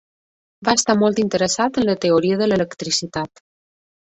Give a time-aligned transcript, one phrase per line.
[0.69, 3.45] Va estar molt interessat en la teoria de l'electricitat.